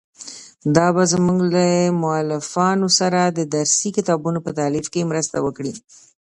[0.75, 1.65] دا به زموږ له
[2.03, 5.73] مؤلفانو سره د درسي کتابونو په تالیف کې مرسته وکړي.